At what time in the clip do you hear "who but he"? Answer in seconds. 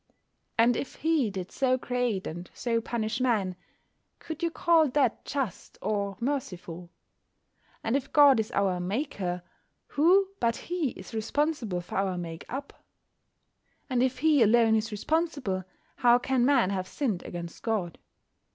9.89-10.89